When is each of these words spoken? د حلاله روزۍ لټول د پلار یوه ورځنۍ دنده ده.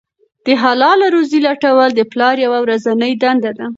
د 0.45 0.47
حلاله 0.61 1.07
روزۍ 1.15 1.39
لټول 1.47 1.89
د 1.95 2.01
پلار 2.11 2.35
یوه 2.45 2.59
ورځنۍ 2.63 3.13
دنده 3.23 3.51
ده. 3.59 3.67